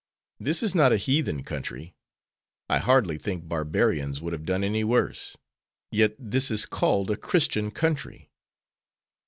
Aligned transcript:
This 0.39 0.63
is 0.63 0.73
not 0.73 0.91
a 0.91 0.97
heathen 0.97 1.43
country. 1.43 1.93
I 2.67 2.79
hardly 2.79 3.19
think 3.19 3.47
barbarians 3.47 4.19
would 4.19 4.33
have 4.33 4.45
done 4.45 4.63
any 4.63 4.83
worse; 4.83 5.37
yet 5.91 6.15
this 6.17 6.49
is 6.49 6.65
called 6.65 7.11
a 7.11 7.15
Christian 7.15 7.69
country." 7.69 8.31